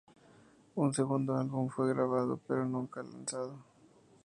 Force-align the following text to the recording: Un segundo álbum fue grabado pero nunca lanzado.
Un 0.83 0.95
segundo 0.95 1.35
álbum 1.37 1.69
fue 1.69 1.93
grabado 1.93 2.39
pero 2.47 2.65
nunca 2.65 3.03
lanzado. 3.03 3.59